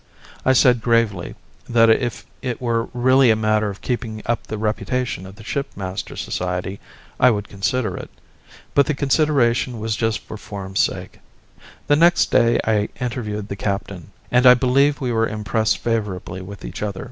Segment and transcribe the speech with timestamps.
[0.43, 1.35] I said gravely
[1.69, 6.21] that if it were really a matter of keeping up the reputation of the Shipmasters'
[6.21, 6.79] Society,
[7.19, 8.09] I would consider it.
[8.73, 11.19] But the consideration was just for form's sake.
[11.85, 16.65] The next day I interviewed the Captain, and I believe we were impressed favourably with
[16.65, 16.99] each other.